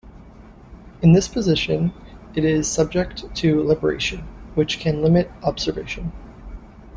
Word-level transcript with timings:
In 1.03 1.11
this 1.13 1.27
position 1.27 1.93
it 2.33 2.43
is 2.43 2.67
subject 2.67 3.25
to 3.35 3.61
libration, 3.61 4.21
which 4.55 4.79
can 4.79 5.03
limit 5.03 5.29
observation. 5.43 6.11